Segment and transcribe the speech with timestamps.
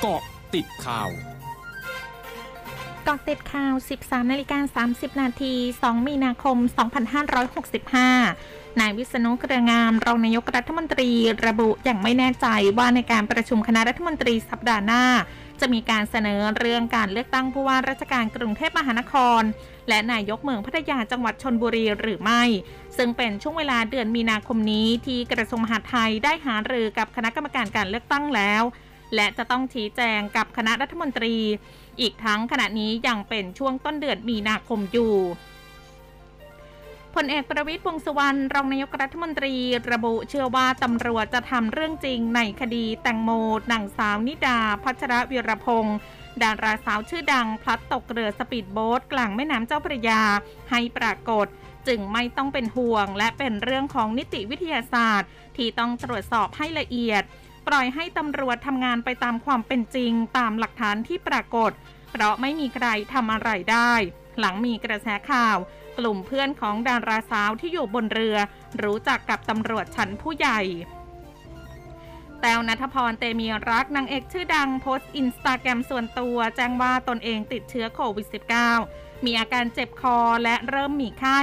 [0.00, 0.22] เกาะ
[0.54, 1.08] ติดข่าว
[3.06, 6.56] กาะติดข่าว 13 นาฬิกา 30 นาที 2 มีนาคม
[8.08, 11.10] 2565 นายวิษณุเครืองาม รองนายกรัฐมนตรี
[11.46, 12.46] ระบุอย่างไม่แน่ใจ
[12.78, 15.04] ว่าในการประชุมคณะรัฐมนตรีสัปดาห์หน้า
[15.60, 19.42] จะมีการเสนอเรื่องการเลือกตั้งผู้ว่าราชการกรุงเทพมหานคร
[19.88, 22.42] และนายกเมืองพัทยาจังหวัดชนบุรีหรือไม่
[22.96, 28.62] ซึ่งเป็นช่วงเวลาเดือนมีนาคมนี้ที่กระทรวงมหาดไทยได้หารือกับคณะกรรมการการเลือกตั้งแล้ว
[29.14, 31.36] และจะต้องชี้แจงกับคณะรัฐมนตรี
[32.00, 35.14] อีกทั้งขณะนี้ยังเป็นช่วงต้นเดือนมีนาคมอยู่
[37.14, 39.54] พลเอกประวิตรวงสุวรรณรองนายกรัฐมนตรี
[39.92, 43.30] ระบุเชื่อว่าตำรวจจะทำเรื่องจริงในคดีแตงโม
[43.72, 45.98] นางสาวนิดา พัชรวิรพงศ์
[46.42, 50.22] ดาราสาวชื่อดัง พลัดตกเรือสปีดโบ๊ทกลางแม่น้ำเจ้าพระยา
[50.70, 51.46] ให้ปรากฏ
[51.88, 57.22] จึงไม่ต้องเป็นห่วง และเป็นเรื่องของนิติวิทยาศาสตร์ ที่ต้องตรวจสอบให้ละเอียด
[57.68, 61.72] ปล่อยให้ตำรวจทำงานไปตามความเป็นจริงตามหลักฐานที่ปรากฏ
[62.10, 63.92] เพราะไม่มีใครทำอะไรได้
[64.40, 65.58] หลังมีกระแสข่าว
[65.98, 68.36] กลุ่มเพื่อนของดาราสาวที่อยู่บนเรือ
[68.82, 70.60] รู้จักกับตำรวจชั้นผู้ใหญ่
[72.40, 78.26] แต้วนัทพรเตมีรักนางเอกชื่อดังโพสต์อินสตาแกรมส่วนตัว แจ้งว่าตนเองติดเชื้อโควิด
[78.72, 81.40] -19 มีอาการเจ็บคอและเริ่มมีไข้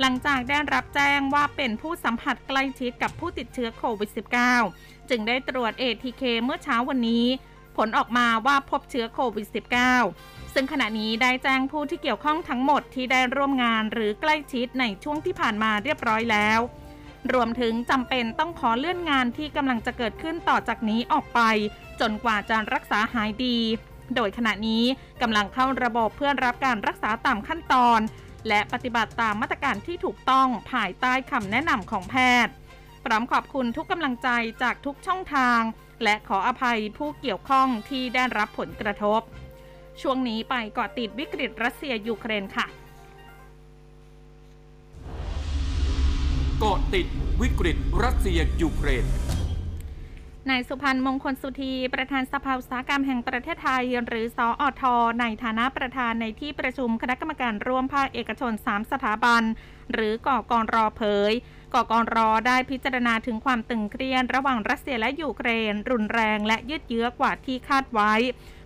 [0.00, 4.10] หลังจากได้รับแจ้งว่าเป็นผู้สัมผัสใกล้ชิดกับผู้ติดเชื้อโควิด
[4.60, 7.26] -19 จึงได้ตรวจ ATK เมื่อเช้าวันนี้
[7.76, 9.46] ผลออกมาว่าพบเชื้อโควิด
[10.00, 16.60] -19 ซึ่งขณะนี้ได้แจ้งผู้ที่เกี่ยวข้องทั้งหมดที่ได้ร่วมงานหรือใกล้ชิดในช่วงที่ผ่านมาเรียบร้อยแล้ว
[17.32, 21.40] รวมถึงจำเป็นต้องขอเลื่อนงานที่กำลังจะเกิดขึ้นต่อจากนี้ออกไป
[22.00, 23.58] จนกว่าจะรักษาหายดี
[24.14, 24.84] โดยขณะนี้
[25.22, 28.00] กำลังเข้าระบบเพื่อรับการรักษาตามขั้นตอน
[28.48, 32.52] และปฏิบัติตามมาตรการที่ถูกต้องภายใต้คำแนะนำของแพทย์
[33.04, 34.28] พร้อมขอบคุณทุกกำลังใจ
[34.62, 35.60] จากทุกช่องทาง
[36.02, 39.20] และขออภัยผู้เกี่ยวข้องที่ได้รับผลกระทบ
[40.00, 42.66] ช่วงนี้ไปเกาะติดวิกฤตรัสเซียยูเครนค่ะ
[46.62, 47.06] เกาะติด
[47.40, 49.06] วิกฤตรัสเซียยูเครน
[50.50, 54.82] นายสุพันธ์มงคลสุธี ประธานสภาอุตสาหกรรมแห่งประเทศไทย หรือสออท
[55.20, 59.42] ในฐานะประธานในที่ประชุมคณะกรรมการร่วมภาคเอกชน 3 สถาบัน
[59.92, 61.32] หรือกอกรอเผย
[61.74, 68.12] กอกรอได้พิจารณาถึงความตึงเครียดระหว่างรัสเซียและยูเครน รุนแรงและยืดเยื้อกว่าที่คาดไว้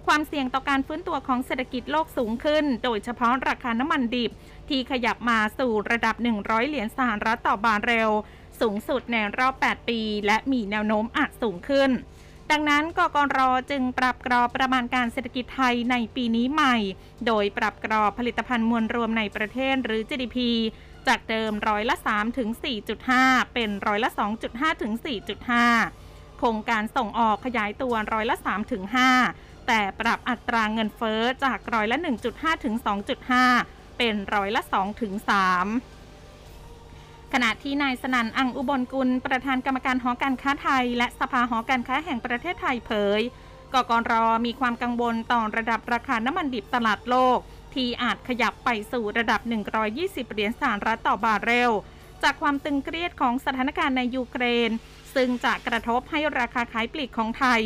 [0.07, 4.31] ความเสี่ยงต่อการฟื้นตัวของเศรษฐกิจโลกสูงขึ้น โดยเฉพาะราคาน้ำมันดิบ
[4.69, 8.11] ที่ขยับมาสู่ระดับ 100 เหรียญสหรัฐต่อบาร์เรล
[8.61, 11.91] สูงสุดในรอบ 8 ปี และมีแนวโน้มอาจสูงขึ้น
[12.51, 13.39] ดังนั้นกกร
[13.71, 16.77] จึงปรับกรอบประมาณการเศรษฐกิจไทยในปีนี้ใหม่
[17.27, 20.39] โดยปรับกรอบผลิตภัณฑ์มวลรวมในประเทศหรือ GDP
[21.07, 22.49] จากเดิมร้อยละ3ถึง
[23.03, 24.11] 4.5 เป็นร้อยละ
[24.47, 24.93] 2.5 ถึง
[25.67, 31.99] 4.5 โครงการส่งออกขยายตัวร้อยละ3ถึง5 แต่ปรับอัตราเงินเฟ้อจากร้อยละ
[32.31, 32.75] 1.5 ถึง
[33.37, 35.25] 2.5 เป็นร้อยละ 2 ถึง 3
[37.33, 43.21] ขณะที่นายสนั่นอังอุบลกุล ประธานกรรมการหอการค้าไทย และสภาหอการค้าแห่งประเทศไทยเผย
[43.75, 44.13] กกร
[44.47, 47.39] มีความกังวลต่อระดับราคาน้ำมันดิบตลาดโลก
[47.75, 49.41] ที่อาจขยับไปสู่ระดับ
[49.87, 51.73] 120 เหรียญสหรัฐต่อบาร์เรล
[52.23, 54.71] จากความตึงเครียดของสถานการณ์ในยูเครน
[55.15, 57.61] ซึ่งจะกระทบให้ราคาขายปลีกของไทย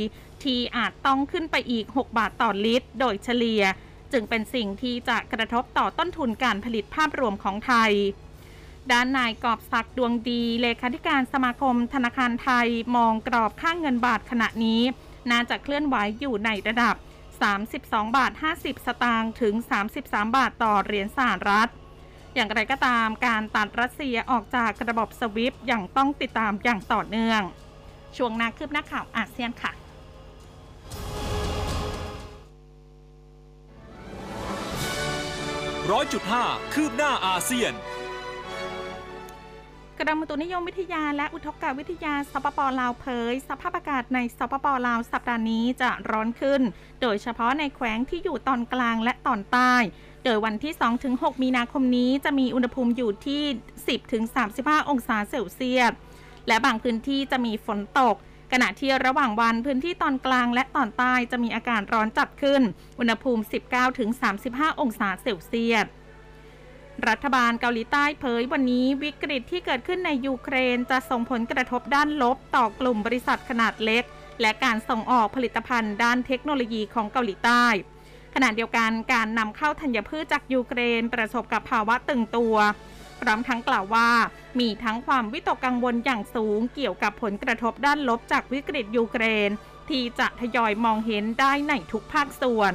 [0.46, 3.62] ที่อาจต้องขึ้นไปอีก 6 บาทต่อลิตร โดยเฉลี่ย
[4.12, 7.92] จึงเป็นสิ่งที่จะกระทบต่อต้นทุนการผลิตภาพรวมของไทย
[8.90, 14.82] ด้านนายกอบศักดิ์ดวงดี เลขาธิการสมาคมธนาคารไทยมองกรอบค่างเงินบาทขณะนี้
[15.30, 16.94] น่าจะเคลื่อนไหวอยู่ในระดับ
[17.56, 19.54] 32 บาท 50 สตางค์ถึง
[19.94, 21.70] 33 บาทต่อเหรียญสหรัฐ
[22.34, 27.42] อย่างไรก็ตามการตัดรัสเซียออกจากระบบสวิฟต์อย่างต้องติดตามอย่างต่อเนื่อง
[28.16, 29.72] ช่วงนาคืบหน้าข่าวอาเซียนค่ะ
[35.92, 37.72] ร้อยจุดห้าคืบหน้าอาเซียน
[39.98, 46.62] กรมอุตุนิยมวิทยาและอุทกวิทยาสปปลาวเผย สภาพอากาศในสปปลาวสัปดาห์นี้จะร้อนขึ้น
[47.03, 49.74] โดยเฉพาะในแขวงที่อยู่ตอนกลางและตอนใต้
[50.24, 50.72] โดยวันที่
[51.09, 53.42] 2-6 มีนาคมนี้จะมีอุณหภูมิอยู่ที่
[54.16, 55.92] 10-35 องศาเซลเซียส
[56.48, 58.16] และบางพื้นที่จะมีฝนตก
[58.53, 62.63] ขณะที่ระหว่างวันพื้นที่ตอนกลางและตอนใต้จะมีอากาศร้อนจัดขึ้น
[62.98, 63.43] อุณหภูมิ
[64.13, 65.87] 19-35 องศาเซลเซียส
[67.09, 74.04] รัฐบาลเกาหลีใต้เผยวันนี้วิกฤตที่เกิดขึ้นในยูเครนจะส่งผลกระทบด้านลบต่อกลุ่มบริษัทขนาดเล็ก
[74.41, 77.65] และการส่งออกผลิตภัณฑ์ด้านเทคโนโลยีของเกาหลีใต้
[78.34, 82.57] ขณะเดียวกันการนำเข้าธัญพืชจากยูเครนประสบกับภาวะตึงตัว
[83.21, 84.09] พร้อมทั้งกล่าวว่า
[84.59, 89.51] มีทั้งความวิตกกังวลอย่างสูงเกี่ยวกับผลกระทบด้านลบจากวิกฤตยูเครน
[89.89, 92.74] ที่จะทยอยมองเห็นได้ในทุกภาคส่วน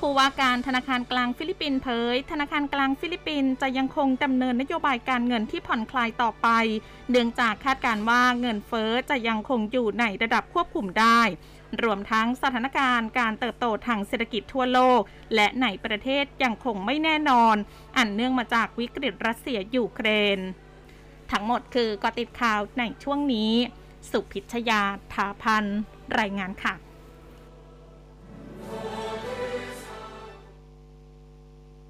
[0.00, 6.48] ผู้ว่าการธนาคารกลางฟิลิปปินส์เผย ธนาคารกลางฟิลิปปินส์จะยังคงดำเนินนโยบายการเงินที่ผ่อนคลายต่อไป
[7.10, 11.20] เนื่องจากคาดการณ์ว่าเงินเฟ้อจะยังคงอยู่ในระดับควบคุมได้
[11.82, 15.00] รวมทั้งสถานการณ์การเติบโตทางเศรษฐกิจทั่วโลก
[15.34, 17.56] และในประเทศยังคงไม่แน่นอน
[17.96, 20.38] อันเนื่องมาจากวิกฤตรัสเซียยูเครน
[21.32, 23.52] ทั้งหมดคือกอติดข่าวในช่วงนี้
[24.10, 24.82] สุพิชยา
[25.12, 25.64] ถาพัน
[26.20, 26.89] รายงานค่ะ